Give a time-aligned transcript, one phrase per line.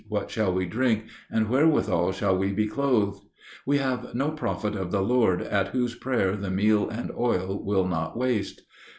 [0.09, 1.03] what shall we drink?
[1.29, 3.21] and wherewithal shall we be clothed?
[3.67, 7.87] We have no prophet of the Lord at whose prayer the meal and oil will
[7.87, 8.63] not waste.